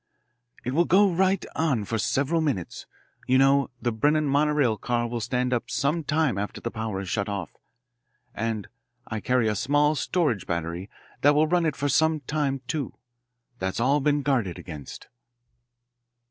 [0.65, 2.87] "It will go right on for several minutes.
[3.27, 7.07] You know, the Brennan monorail car will stand up some time after the power is
[7.07, 7.51] shut off.
[8.33, 8.67] And
[9.05, 10.89] I carry a small storage battery
[11.21, 12.95] that will run it for some time, too.
[13.59, 15.07] That's all been guarded against."